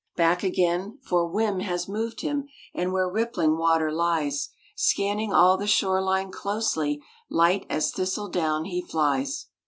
[0.15, 6.01] Back again—for whim has moved him— And where rippling water lies, Scanning all the shore
[6.01, 9.45] line closely, Light as thistle down he flies!